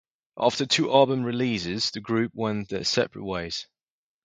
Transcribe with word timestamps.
After 0.39 0.65
two 0.65 0.91
album 0.91 1.21
releases, 1.21 1.91
the 1.91 1.99
group 1.99 2.31
went 2.33 2.69
their 2.69 2.83
separate 2.83 3.23
ways. 3.23 3.67